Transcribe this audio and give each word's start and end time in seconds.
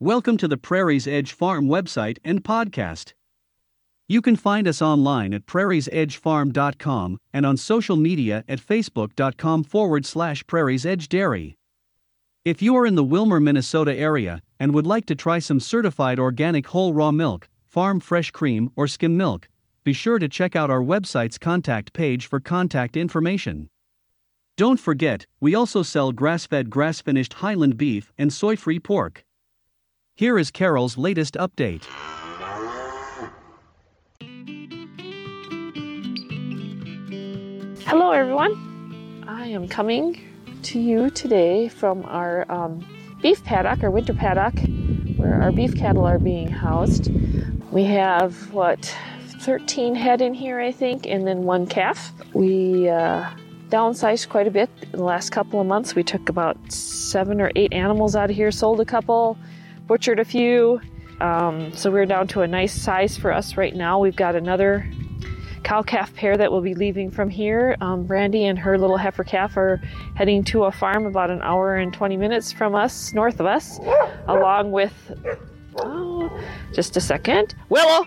Welcome 0.00 0.38
to 0.38 0.48
the 0.48 0.56
Prairie's 0.56 1.06
Edge 1.06 1.32
Farm 1.32 1.68
website 1.68 2.18
and 2.24 2.42
podcast. 2.42 3.12
You 4.08 4.20
can 4.22 4.34
find 4.34 4.66
us 4.66 4.82
online 4.82 5.32
at 5.32 5.46
prairiesedgefarm.com 5.46 7.18
and 7.32 7.46
on 7.46 7.56
social 7.56 7.94
media 7.94 8.42
at 8.48 8.58
facebook.com 8.58 9.62
forward 9.62 10.04
slash 10.04 10.44
Prairie's 10.48 10.84
Edge 10.84 11.08
Dairy. 11.08 11.56
If 12.44 12.60
you 12.60 12.74
are 12.74 12.86
in 12.86 12.96
the 12.96 13.04
Willmar, 13.04 13.40
Minnesota 13.40 13.94
area 13.94 14.42
and 14.58 14.74
would 14.74 14.84
like 14.84 15.06
to 15.06 15.14
try 15.14 15.38
some 15.38 15.60
certified 15.60 16.18
organic 16.18 16.66
whole 16.66 16.92
raw 16.92 17.12
milk, 17.12 17.48
farm 17.64 18.00
fresh 18.00 18.32
cream, 18.32 18.72
or 18.74 18.88
skim 18.88 19.16
milk, 19.16 19.48
be 19.84 19.92
sure 19.92 20.18
to 20.18 20.28
check 20.28 20.56
out 20.56 20.70
our 20.70 20.82
website's 20.82 21.38
contact 21.38 21.92
page 21.92 22.26
for 22.26 22.40
contact 22.40 22.96
information. 22.96 23.68
Don't 24.56 24.80
forget, 24.80 25.26
we 25.38 25.54
also 25.54 25.84
sell 25.84 26.10
grass 26.10 26.46
fed, 26.46 26.68
grass 26.68 27.00
finished 27.00 27.34
Highland 27.34 27.76
beef 27.76 28.12
and 28.18 28.32
soy 28.32 28.56
free 28.56 28.80
pork. 28.80 29.24
Here 30.16 30.38
is 30.38 30.52
Carol's 30.52 30.96
latest 30.96 31.34
update. 31.34 31.82
Hello, 37.84 38.12
everyone. 38.12 39.24
I 39.26 39.48
am 39.48 39.66
coming 39.66 40.20
to 40.62 40.78
you 40.78 41.10
today 41.10 41.66
from 41.66 42.04
our 42.04 42.48
um, 42.48 42.86
beef 43.22 43.42
paddock, 43.42 43.82
our 43.82 43.90
winter 43.90 44.14
paddock, 44.14 44.54
where 45.16 45.42
our 45.42 45.50
beef 45.50 45.74
cattle 45.74 46.04
are 46.04 46.20
being 46.20 46.46
housed. 46.46 47.10
We 47.72 47.82
have, 47.82 48.52
what, 48.52 48.96
13 49.40 49.96
head 49.96 50.20
in 50.20 50.32
here, 50.32 50.60
I 50.60 50.70
think, 50.70 51.08
and 51.08 51.26
then 51.26 51.42
one 51.42 51.66
calf. 51.66 52.12
We 52.34 52.88
uh, 52.88 53.28
downsized 53.68 54.28
quite 54.28 54.46
a 54.46 54.52
bit 54.52 54.70
in 54.80 54.92
the 54.92 55.02
last 55.02 55.30
couple 55.30 55.60
of 55.60 55.66
months. 55.66 55.96
We 55.96 56.04
took 56.04 56.28
about 56.28 56.56
seven 56.70 57.40
or 57.40 57.50
eight 57.56 57.72
animals 57.72 58.14
out 58.14 58.30
of 58.30 58.36
here, 58.36 58.52
sold 58.52 58.80
a 58.80 58.84
couple, 58.84 59.36
butchered 59.86 60.18
a 60.18 60.24
few. 60.24 60.80
Um, 61.20 61.72
so 61.74 61.90
we're 61.90 62.06
down 62.06 62.26
to 62.28 62.42
a 62.42 62.46
nice 62.46 62.72
size 62.72 63.16
for 63.16 63.32
us 63.32 63.56
right 63.56 63.74
now. 63.74 63.98
We've 63.98 64.16
got 64.16 64.34
another 64.34 64.88
cow 65.62 65.82
calf 65.82 66.14
pair 66.14 66.36
that 66.36 66.52
will 66.52 66.60
be 66.60 66.74
leaving 66.74 67.10
from 67.10 67.30
here. 67.30 67.76
Um, 67.80 68.04
Brandy 68.04 68.44
and 68.44 68.58
her 68.58 68.78
little 68.78 68.96
heifer 68.96 69.24
calf 69.24 69.56
are 69.56 69.80
heading 70.14 70.44
to 70.44 70.64
a 70.64 70.72
farm 70.72 71.06
about 71.06 71.30
an 71.30 71.40
hour 71.42 71.76
and 71.76 71.92
20 71.92 72.16
minutes 72.16 72.52
from 72.52 72.74
us, 72.74 73.12
north 73.14 73.40
of 73.40 73.46
us, 73.46 73.78
along 74.26 74.72
with. 74.72 74.92
Oh, 75.76 76.30
just 76.72 76.96
a 76.96 77.00
second. 77.00 77.54
Willow! 77.68 78.06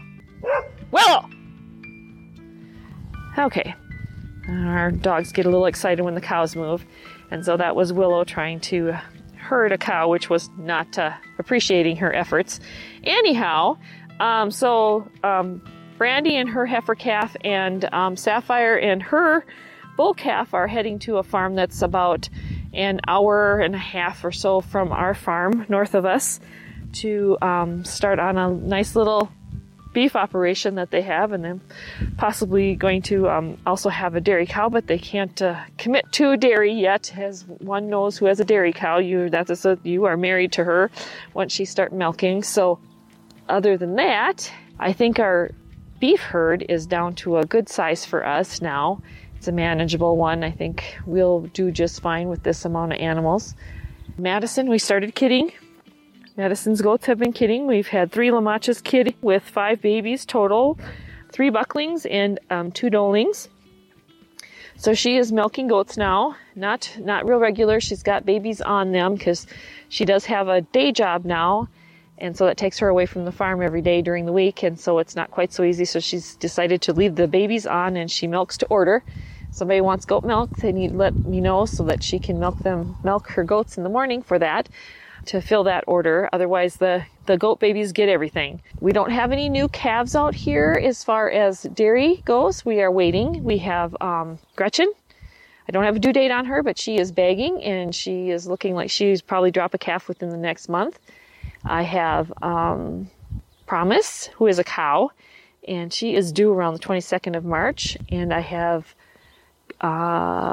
Willow! 0.92 1.30
Okay. 3.38 3.76
Our 4.50 4.92
dogs 4.92 5.32
get 5.34 5.46
a 5.46 5.50
little 5.50 5.66
excited 5.66 6.04
when 6.04 6.16
the 6.16 6.22
cows 6.22 6.56
move. 6.56 6.86
And 7.30 7.44
so 7.44 7.58
that 7.58 7.76
was 7.76 7.92
Willow 7.92 8.23
trying 8.23 8.62
to 8.62 8.98
herd 9.48 9.72
a 9.72 9.78
cow, 9.78 10.09
which 10.09 10.30
was 10.30 10.50
not 10.58 10.98
uh, 10.98 11.14
appreciating 11.40 11.95
her 11.98 12.14
efforts. 12.14 12.59
Anyhow, 13.03 13.78
um, 14.20 14.52
so 14.52 15.09
um, 15.23 15.62
Brandy 15.98 16.36
and 16.36 16.50
her 16.50 16.66
heifer 16.66 16.95
calf, 16.95 17.36
and 17.44 17.86
um, 17.94 18.17
Sapphire 18.17 18.76
and 18.76 19.02
her 19.02 19.45
bull 19.95 20.14
calf 20.14 20.54
are 20.54 20.67
heading 20.67 21.00
to 21.00 21.17
a 21.17 21.23
farm 21.23 21.56
that's 21.56 21.81
about 21.81 22.30
an 22.73 23.00
hour 23.08 23.59
and 23.59 23.73
a 23.73 23.80
half 23.80 24.23
or 24.23 24.31
so 24.31 24.62
from 24.62 24.92
our 24.92 25.14
farm 25.14 25.66
north 25.70 25.95
of 25.95 26.06
us 26.06 26.39
to 26.94 27.38
um, 27.42 27.84
start 27.86 28.20
on 28.20 28.38
a 28.38 28.50
nice 28.50 28.95
little 28.95 29.32
beef 29.94 30.16
operation 30.16 30.76
that 30.76 30.92
they 30.92 31.02
have, 31.02 31.32
and 31.32 31.44
then 31.44 31.62
possibly 32.18 32.76
going 32.76 33.02
to 33.04 33.30
um, 33.30 33.58
also 33.66 33.90
have 33.90 34.16
a 34.16 34.22
dairy 34.22 34.46
cow, 34.46 34.70
but 34.70 34.88
they 34.88 34.98
can't 34.98 35.42
uh, 35.42 35.60
commit 35.78 36.12
to 36.14 36.38
dairy 36.38 36.74
yet. 36.74 37.14
As 37.18 37.46
one 37.46 37.90
knows 37.90 38.18
who 38.18 38.26
has 38.26 38.40
a 38.40 38.46
dairy 38.46 38.74
cow, 38.74 39.00
you 39.00 39.30
that's 39.30 39.66
a, 39.66 39.78
you 39.84 40.06
are 40.06 40.18
married 40.18 40.54
to 40.54 40.64
her 40.64 40.92
once 41.34 41.52
she 41.52 41.66
start 41.66 41.94
milking. 41.94 42.44
So, 42.44 42.80
other 43.50 43.78
than 43.78 43.96
that, 43.96 44.52
I 44.80 44.94
think 44.94 45.20
our 45.20 45.52
beef 46.00 46.22
herd 46.22 46.66
is 46.68 46.86
down 46.86 47.16
to 47.16 47.38
a 47.38 47.46
good 47.46 47.70
size 47.70 48.06
for 48.06 48.26
us 48.26 48.62
now. 48.62 49.02
It's 49.38 49.48
a 49.48 49.52
manageable 49.52 50.17
one. 50.17 50.44
I 50.44 50.52
think 50.52 50.98
we'll 51.06 51.42
do 51.42 51.72
just 51.72 52.02
fine 52.02 52.28
with 52.28 52.44
this 52.44 52.66
amount 52.66 52.94
of 52.94 53.00
animals. 53.00 53.56
Madison, 54.17 54.67
we 54.67 54.80
started 54.80 55.14
kidding 55.14 55.52
Madison's 56.37 56.83
goats 56.83 57.08
have 57.08 57.17
been 57.17 57.33
kidding. 57.33 57.65
We've 57.65 57.87
had 57.87 58.11
three 58.11 58.30
LaManchas 58.30 58.83
kid 58.83 59.15
with 59.23 59.42
five 59.42 59.81
babies 59.81 60.23
total, 60.23 60.77
three 61.31 61.49
bucklings 61.49 62.05
and 62.05 62.39
um, 62.52 62.71
two 62.71 62.92
doelings. 62.92 63.49
So 64.75 64.93
she 64.93 65.17
is 65.17 65.31
milking 65.31 65.67
goats 65.67 65.98
now, 65.98 66.36
not 66.55 66.95
not 66.99 67.27
real 67.27 67.39
regular. 67.39 67.80
She's 67.80 68.03
got 68.03 68.23
babies 68.23 68.61
on 68.61 68.92
them 68.92 69.15
because 69.15 69.48
she 69.89 70.05
does 70.05 70.25
have 70.25 70.48
a 70.48 70.61
day 70.61 70.92
job 70.92 71.25
now, 71.25 71.70
and 72.20 72.37
so 72.37 72.45
that 72.45 72.55
takes 72.55 72.77
her 72.77 72.87
away 72.87 73.08
from 73.08 73.25
the 73.25 73.31
farm 73.31 73.64
every 73.64 73.81
day 73.81 74.04
during 74.04 74.27
the 74.27 74.31
week, 74.31 74.61
and 74.61 74.80
so 74.80 74.99
it's 74.99 75.15
not 75.15 75.31
quite 75.31 75.52
so 75.52 75.64
easy. 75.64 75.86
So 75.86 75.99
she's 75.99 76.36
decided 76.36 76.83
to 76.83 76.93
leave 76.93 77.15
the 77.15 77.27
babies 77.27 77.65
on, 77.65 77.98
and 77.98 78.11
she 78.11 78.27
milks 78.27 78.58
to 78.58 78.67
order. 78.67 79.04
Somebody 79.49 79.81
wants 79.81 80.05
goat 80.05 80.23
milk, 80.23 80.55
they 80.58 80.71
need 80.71 80.92
let 80.92 81.15
me 81.15 81.42
know 81.42 81.65
so 81.65 81.81
that 81.86 82.04
she 82.04 82.19
can 82.19 82.39
milk 82.39 82.59
them, 82.59 82.95
milk 83.04 83.27
her 83.30 83.43
goats 83.43 83.75
in 83.77 83.83
the 83.83 83.89
morning 83.89 84.21
for 84.21 84.37
that 84.37 84.69
to 85.26 85.42
fill 85.42 85.64
that 85.66 85.83
order. 85.88 86.30
Otherwise, 86.32 86.78
the, 86.78 87.04
the 87.26 87.38
goat 87.38 87.60
babies 87.60 87.92
get 87.92 88.10
everything. 88.10 88.61
We 88.80 88.92
don't 88.92 89.11
have 89.11 89.32
any 89.32 89.50
new 89.50 89.67
calves 89.70 90.16
out 90.16 90.36
here 90.36 90.80
as 90.82 91.04
far 91.04 91.30
as 91.30 91.64
dairy 91.64 92.22
goes. 92.26 92.66
We 92.66 92.82
are 92.82 92.92
waiting. 92.92 93.44
We 93.44 93.58
have 93.60 93.95
um, 94.02 94.39
Gretchen. 94.55 94.92
I 95.67 95.72
don't 95.72 95.83
have 95.83 95.98
a 95.98 96.00
due 96.00 96.14
date 96.14 96.32
on 96.32 96.45
her, 96.45 96.64
but 96.64 96.80
she 96.80 96.98
is 96.98 97.11
bagging 97.11 97.61
and 97.61 97.94
she 97.94 98.30
is 98.30 98.48
looking 98.48 98.73
like 98.73 98.89
she's 98.89 99.22
probably 99.22 99.52
drop 99.52 99.73
a 99.73 99.78
calf 99.78 100.08
within 100.08 100.30
the 100.30 100.38
next 100.38 100.70
month. 100.70 100.98
I 101.66 101.84
have 101.84 102.32
um, 102.42 103.10
Promise, 103.66 104.28
who 104.36 104.48
is 104.48 104.60
a 104.60 104.64
cow, 104.64 105.11
and 105.67 105.94
she 105.94 106.16
is 106.16 106.32
due 106.32 106.54
around 106.54 106.73
the 106.73 106.80
22nd 106.80 107.36
of 107.36 107.44
March. 107.44 107.98
And 108.10 108.34
I 108.34 108.39
have 108.39 108.95
uh, 109.82 109.86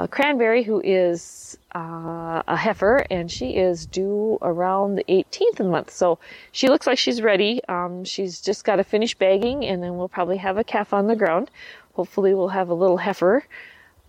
Cranberry, 0.09 0.63
who 0.63 0.81
is 0.85 1.59
uh, 1.75 2.43
a 2.47 2.57
heifer, 2.57 3.07
and 3.11 3.31
she 3.31 3.57
is 3.57 3.87
due 3.87 4.39
around 4.43 4.97
the 4.97 5.05
18th 5.05 5.51
of 5.51 5.57
the 5.57 5.65
month. 5.65 5.91
So 5.91 6.19
she 6.53 6.69
looks 6.69 6.87
like 6.87 6.99
she's 6.99 7.23
ready. 7.23 7.63
Um, 7.69 8.05
she's 8.05 8.41
just 8.41 8.65
got 8.65 8.77
to 8.77 8.85
finish 8.85 9.15
bagging, 9.15 9.65
and 9.65 9.83
then 9.83 9.97
we'll 9.97 10.09
probably 10.09 10.37
have 10.39 10.57
a 10.57 10.65
calf 10.65 10.93
on 10.93 11.07
the 11.07 11.17
ground. 11.17 11.51
Hopefully, 11.95 12.35
we'll 12.35 12.49
have 12.49 12.69
a 12.69 12.75
little 12.75 12.99
heifer. 12.99 13.45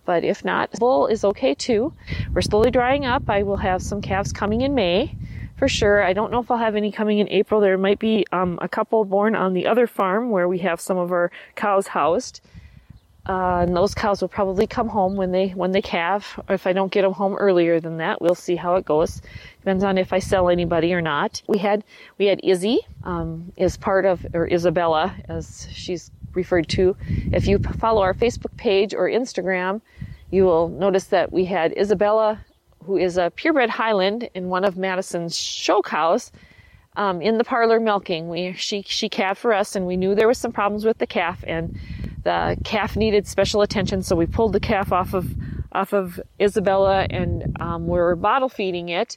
But 0.04 0.22
if 0.22 0.44
not, 0.44 0.70
bull 0.72 1.08
is 1.08 1.24
okay 1.24 1.54
too. 1.54 1.92
We're 2.32 2.40
slowly 2.40 2.70
drying 2.70 3.04
up. 3.04 3.28
I 3.28 3.42
will 3.42 3.56
have 3.56 3.82
some 3.82 4.00
calves 4.00 4.32
coming 4.32 4.60
in 4.60 4.74
May 4.74 5.16
for 5.56 5.68
sure. 5.68 6.02
I 6.02 6.12
don't 6.12 6.30
know 6.30 6.40
if 6.40 6.50
I'll 6.50 6.58
have 6.58 6.76
any 6.76 6.92
coming 6.92 7.18
in 7.18 7.28
April. 7.28 7.60
There 7.60 7.78
might 7.78 7.98
be 7.98 8.24
um, 8.32 8.58
a 8.62 8.68
couple 8.68 9.04
born 9.04 9.34
on 9.34 9.54
the 9.54 9.66
other 9.66 9.86
farm 9.86 10.30
where 10.30 10.48
we 10.48 10.58
have 10.58 10.80
some 10.80 10.98
of 10.98 11.10
our 11.10 11.30
cows 11.54 11.88
housed. 11.88 12.40
Uh, 13.28 13.62
and 13.62 13.76
those 13.76 13.92
cows 13.92 14.20
will 14.20 14.28
probably 14.28 14.66
come 14.66 14.88
home 14.88 15.16
when 15.16 15.32
they 15.32 15.48
when 15.48 15.72
they 15.72 15.82
calve. 15.82 16.38
Or 16.48 16.54
if 16.54 16.66
I 16.66 16.72
don't 16.72 16.92
get 16.92 17.02
them 17.02 17.12
home 17.12 17.34
earlier 17.34 17.80
than 17.80 17.96
that, 17.98 18.20
we'll 18.20 18.36
see 18.36 18.54
how 18.54 18.76
it 18.76 18.84
goes. 18.84 19.20
Depends 19.60 19.82
on 19.82 19.98
if 19.98 20.12
I 20.12 20.20
sell 20.20 20.48
anybody 20.48 20.94
or 20.94 21.00
not. 21.00 21.42
We 21.48 21.58
had 21.58 21.82
we 22.18 22.26
had 22.26 22.40
Izzy 22.44 22.80
um, 23.02 23.52
is 23.56 23.76
part 23.76 24.04
of 24.04 24.24
or 24.32 24.46
Isabella 24.46 25.14
as 25.28 25.66
she's 25.72 26.12
referred 26.34 26.68
to. 26.68 26.96
If 27.32 27.48
you 27.48 27.58
follow 27.58 28.02
our 28.02 28.14
Facebook 28.14 28.56
page 28.56 28.94
or 28.94 29.08
Instagram, 29.08 29.80
you 30.30 30.44
will 30.44 30.68
notice 30.68 31.04
that 31.06 31.32
we 31.32 31.46
had 31.46 31.76
Isabella, 31.76 32.44
who 32.84 32.96
is 32.96 33.16
a 33.16 33.32
purebred 33.34 33.70
Highland 33.70 34.28
in 34.34 34.48
one 34.48 34.64
of 34.64 34.76
Madison's 34.76 35.36
show 35.36 35.82
cows. 35.82 36.30
Um, 36.94 37.20
in 37.20 37.36
the 37.36 37.44
parlor 37.44 37.78
milking, 37.78 38.28
we 38.28 38.54
she 38.54 38.82
she 38.86 39.08
calved 39.08 39.38
for 39.40 39.52
us, 39.52 39.76
and 39.76 39.86
we 39.86 39.96
knew 39.96 40.14
there 40.14 40.28
was 40.28 40.38
some 40.38 40.52
problems 40.52 40.84
with 40.84 40.96
the 40.96 41.06
calf, 41.06 41.44
and 41.46 41.78
the 42.26 42.56
calf 42.64 42.96
needed 42.96 43.24
special 43.26 43.62
attention, 43.62 44.02
so 44.02 44.16
we 44.16 44.26
pulled 44.26 44.52
the 44.52 44.60
calf 44.60 44.90
off 44.92 45.14
of 45.14 45.32
off 45.70 45.92
of 45.92 46.20
Isabella 46.40 47.06
and 47.08 47.56
um, 47.60 47.86
we 47.86 47.98
were 47.98 48.16
bottle 48.16 48.48
feeding 48.48 48.88
it 48.88 49.16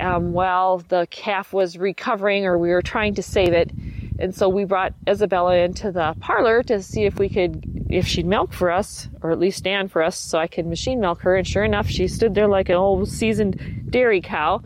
um, 0.00 0.32
while 0.32 0.78
the 0.78 1.06
calf 1.10 1.52
was 1.52 1.76
recovering, 1.76 2.46
or 2.46 2.56
we 2.56 2.70
were 2.70 2.80
trying 2.80 3.14
to 3.14 3.22
save 3.22 3.52
it. 3.52 3.70
And 4.18 4.34
so 4.34 4.48
we 4.48 4.64
brought 4.64 4.94
Isabella 5.06 5.56
into 5.56 5.92
the 5.92 6.16
parlor 6.20 6.62
to 6.62 6.82
see 6.82 7.04
if 7.04 7.18
we 7.18 7.28
could, 7.28 7.86
if 7.90 8.06
she'd 8.06 8.24
milk 8.24 8.54
for 8.54 8.70
us, 8.70 9.08
or 9.20 9.30
at 9.30 9.38
least 9.38 9.58
stand 9.58 9.92
for 9.92 10.02
us, 10.02 10.18
so 10.18 10.38
I 10.38 10.46
could 10.46 10.66
machine 10.66 11.00
milk 11.00 11.20
her. 11.20 11.36
And 11.36 11.46
sure 11.46 11.64
enough, 11.64 11.88
she 11.88 12.08
stood 12.08 12.34
there 12.34 12.48
like 12.48 12.70
an 12.70 12.76
old 12.76 13.08
seasoned 13.08 13.90
dairy 13.90 14.22
cow. 14.22 14.62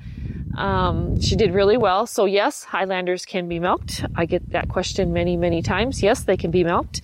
Um, 0.56 1.20
she 1.20 1.34
did 1.34 1.54
really 1.54 1.76
well. 1.76 2.06
So 2.06 2.26
yes, 2.26 2.62
Highlanders 2.62 3.24
can 3.24 3.48
be 3.48 3.58
milked. 3.58 4.04
I 4.14 4.26
get 4.26 4.50
that 4.50 4.68
question 4.68 5.12
many, 5.12 5.36
many 5.36 5.62
times. 5.62 6.02
Yes, 6.02 6.22
they 6.22 6.36
can 6.36 6.52
be 6.52 6.62
milked. 6.62 7.02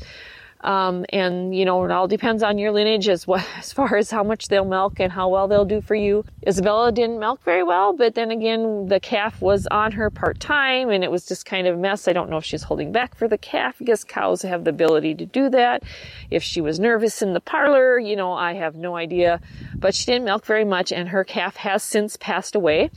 Um, 0.63 1.05
and 1.11 1.55
you 1.55 1.65
know, 1.65 1.85
it 1.85 1.91
all 1.91 2.09
depends 2.09 2.43
on 2.43 2.59
your 2.59 2.73
lineage 2.73 3.09
as 3.09 3.27
well, 3.27 3.47
as 3.57 3.73
far 3.73 3.97
as 3.97 4.11
how 4.11 4.23
much 4.23 4.49
they'll 4.49 4.65
milk 4.65 5.01
and 5.01 5.13
how 5.13 5.29
well 5.29 5.49
they'll 5.49 5.65
do 5.65 5.81
for 5.81 5.95
you. 5.95 6.25
Isabella 6.47 6.93
didn't 6.93 7.19
milk 7.19 7.43
very 7.45 7.63
well, 7.63 7.93
but 7.93 8.15
then 8.15 8.31
again, 8.31 8.87
the 8.87 9.01
calf 9.01 9.41
was 9.41 9.67
on 9.71 9.93
her 9.93 10.11
part 10.11 10.41
time 10.41 10.91
and 10.91 11.05
it 11.05 11.11
was 11.11 11.27
just 11.27 11.47
kind 11.47 11.67
of 11.67 11.77
a 11.77 11.79
mess. 11.79 12.09
I 12.09 12.13
don't 12.13 12.31
know 12.31 12.39
if 12.39 12.45
she's 12.45 12.63
holding 12.63 12.93
back 12.93 13.15
for 13.15 13.29
the 13.29 13.39
calf. 13.39 13.77
I 13.81 13.85
guess 13.85 14.05
cows 14.05 14.43
have 14.43 14.65
the 14.65 14.71
ability 14.71 15.15
to 15.17 15.27
do 15.27 15.51
that. 15.51 15.83
If 16.31 16.43
she 16.43 16.61
was 16.61 16.81
nervous 16.81 17.23
in 17.23 17.33
the 17.33 17.41
parlor, 17.41 17.99
you 17.99 18.17
know, 18.17 18.33
I 18.33 18.55
have 18.55 18.75
no 18.75 18.97
idea, 18.97 19.41
but 19.75 19.95
she 19.95 20.07
didn't 20.07 20.25
milk 20.25 20.47
very 20.47 20.65
much 20.65 20.93
and 20.93 21.09
her 21.09 21.25
calf 21.25 21.57
has 21.57 21.83
since 21.83 22.17
passed 22.17 22.55
away. 22.55 22.91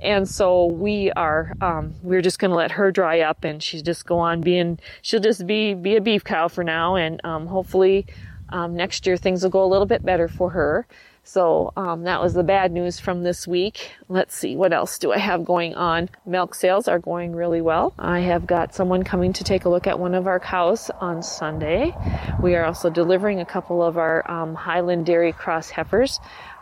And 0.00 0.28
so 0.28 0.66
we 0.66 1.10
are, 1.12 1.52
um, 1.60 1.94
we're 2.02 2.22
just 2.22 2.38
going 2.38 2.50
to 2.50 2.56
let 2.56 2.72
her 2.72 2.92
dry 2.92 3.20
up 3.20 3.44
and 3.44 3.62
she's 3.62 3.82
just 3.82 4.06
go 4.06 4.18
on 4.18 4.40
being, 4.40 4.78
she'll 5.02 5.20
just 5.20 5.46
be, 5.46 5.74
be 5.74 5.96
a 5.96 6.00
beef 6.00 6.24
cow 6.24 6.48
for 6.48 6.62
now. 6.62 6.96
And, 6.96 7.20
um, 7.24 7.46
hopefully, 7.46 8.06
um, 8.50 8.76
next 8.76 9.06
year 9.06 9.16
things 9.16 9.42
will 9.42 9.50
go 9.50 9.64
a 9.64 9.66
little 9.66 9.86
bit 9.86 10.04
better 10.04 10.28
for 10.28 10.50
her. 10.50 10.86
So 11.24 11.74
um, 11.76 12.04
that 12.04 12.22
was 12.22 12.32
the 12.32 12.42
bad 12.42 12.72
news 12.72 12.98
from 12.98 13.22
this 13.22 13.46
week. 13.46 13.92
Let's 14.08 14.34
see, 14.34 14.56
what 14.56 14.72
else 14.72 14.98
do 14.98 15.12
I 15.12 15.18
have 15.18 15.44
going 15.44 15.74
on? 15.74 16.08
Milk 16.24 16.54
sales 16.54 16.88
are 16.88 16.98
going 16.98 17.36
really 17.36 17.60
well. 17.60 17.92
I 17.98 18.20
have 18.20 18.46
got 18.46 18.74
someone 18.74 19.02
coming 19.02 19.34
to 19.34 19.44
take 19.44 19.66
a 19.66 19.68
look 19.68 19.86
at 19.86 19.98
one 19.98 20.14
of 20.14 20.26
our 20.26 20.40
cows 20.40 20.90
on 21.02 21.22
Sunday. 21.22 21.94
We 22.40 22.54
are 22.56 22.64
also 22.64 22.88
delivering 22.88 23.40
a 23.40 23.44
couple 23.44 23.82
of 23.82 23.98
our 23.98 24.28
um, 24.30 24.54
Highland 24.54 25.04
Dairy 25.04 25.32
Cross 25.32 25.68
heifers 25.68 26.18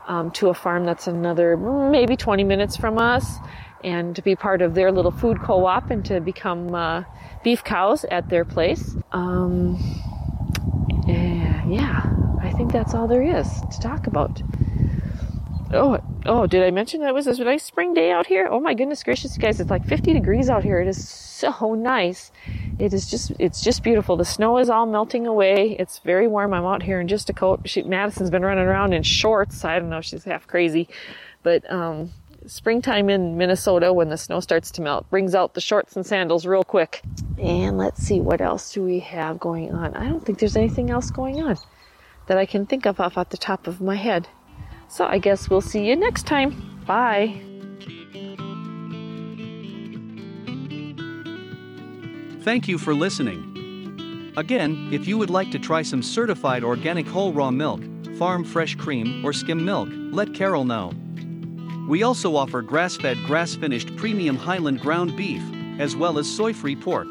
um, 0.07 0.31
to 0.33 0.49
a 0.49 0.55
farm 0.55 0.85
that's 0.85 1.07
another 1.07 1.57
maybe 1.57 2.17
20 2.17 2.45
minutes 2.45 2.77
from 2.77 2.99
us 2.99 3.37
and 3.85 4.17
to 4.17 4.23
be 4.23 4.35
part 4.35 4.63
of 4.63 4.75
their 4.75 4.91
little 4.91 5.11
food 5.11 5.41
co-op 5.43 5.91
and 5.91 6.05
to 6.05 6.21
become 6.21 6.75
uh, 6.75 7.05
beef 7.45 7.63
cows 7.63 8.05
at 8.11 8.29
their 8.29 8.45
place. 8.45 8.97
Um, 9.13 9.77
yeah, 11.69 12.15
I 12.43 12.53
think 12.53 12.73
that's 12.73 12.95
all 12.95 13.09
there 13.09 13.23
is 13.23 13.49
to 13.73 13.81
talk 13.81 14.07
about. 14.07 14.41
Oh, 15.73 15.99
oh, 16.27 16.47
did 16.47 16.63
I 16.63 16.71
mention 16.71 17.01
that 17.01 17.09
it 17.09 17.15
was 17.15 17.27
a 17.27 17.45
nice 17.45 17.65
spring 17.65 17.95
day 17.95 18.11
out 18.11 18.27
here? 18.27 18.49
Oh 18.51 18.61
my 18.61 18.75
goodness 18.75 19.03
gracious, 19.03 19.37
you 19.37 19.43
guys, 19.43 19.61
it's 19.61 19.71
like 19.71 19.87
50 19.87 20.13
degrees 20.13 20.51
out 20.51 20.63
here. 20.63 20.81
It 20.81 20.89
is 20.89 21.09
so 21.09 21.75
nice. 21.75 22.33
It 22.79 22.93
is 22.93 23.11
just, 23.11 23.33
it's 23.39 23.61
just 23.63 23.83
beautiful. 23.83 24.17
The 24.17 24.25
snow 24.25 24.59
is 24.59 24.69
all 24.69 24.87
melting 24.87 25.27
away. 25.27 25.77
It's 25.79 25.99
very 26.01 26.29
warm. 26.29 26.55
I'm 26.55 26.65
out 26.65 26.83
here 26.83 27.01
in 27.01 27.09
just 27.09 27.31
a 27.31 27.33
coat. 27.33 27.61
She, 27.65 27.83
Madison's 27.83 28.31
been 28.31 28.43
running 28.43 28.65
around 28.65 28.93
in 28.93 29.03
shorts. 29.03 29.65
I 29.65 29.79
don't 29.79 29.91
know, 29.91 30.01
she's 30.01 30.25
half 30.25 30.47
crazy. 30.47 30.89
But, 31.43 31.71
um, 31.73 32.13
springtime 32.47 33.11
in 33.11 33.37
Minnesota 33.37 33.93
when 33.93 34.09
the 34.09 34.17
snow 34.17 34.41
starts 34.41 34.71
to 34.71 34.83
melt 34.83 35.09
brings 35.11 35.35
out 35.35 35.55
the 35.55 35.61
shorts 35.61 35.97
and 35.97 36.07
sandals 36.07 36.47
real 36.47 36.65
quick. 36.65 37.03
And 37.39 37.77
let's 37.77 38.03
see, 38.03 38.21
what 38.21 38.41
else 38.41 38.73
do 38.73 38.83
we 38.83 39.01
have 39.01 39.39
going 39.39 39.73
on? 39.73 39.95
I 39.95 40.09
don't 40.09 40.25
think 40.25 40.39
there's 40.39 40.57
anything 40.57 40.91
else 40.91 41.11
going 41.11 41.43
on 41.43 41.57
that 42.27 42.39
I 42.39 42.47
can 42.47 42.67
think 42.67 42.87
of 42.87 43.01
off 43.01 43.19
at 43.19 43.31
the 43.31 43.37
top 43.37 43.67
of 43.67 43.81
my 43.81 43.97
head. 43.97 44.29
So 44.89 45.07
I 45.07 45.19
guess 45.19 45.51
we'll 45.51 45.61
see 45.61 45.87
you 45.87 45.97
next 45.97 46.27
time. 46.27 46.83
Bye. 46.87 47.41
Thank 52.43 52.69
you 52.69 52.79
for 52.79 52.95
listening. 52.95 54.33
Again, 54.37 54.91
if 54.93 55.09
you 55.09 55.19
would 55.19 55.31
like 55.31 55.51
to 55.51 55.59
try 55.59 55.83
some 55.83 56.03
certified 56.03 56.63
organic 56.63 57.07
whole 57.07 57.33
raw 57.33 57.51
milk, 57.51 57.83
farm 58.19 58.45
fresh 58.45 58.77
cream, 58.77 59.25
or 59.25 59.33
skim 59.33 59.65
milk, 59.65 59.89
let 60.13 60.35
Carol 60.35 60.65
know. 60.65 60.93
We 61.89 62.03
also 62.03 62.37
offer 62.37 62.63
grass 62.63 62.97
fed, 62.97 63.19
grass 63.27 63.55
finished 63.55 63.97
premium 63.97 64.37
Highland 64.37 64.81
ground 64.81 65.17
beef, 65.17 65.43
as 65.79 65.97
well 65.97 66.19
as 66.19 66.31
soy 66.31 66.53
free 66.53 66.77
pork. 66.77 67.09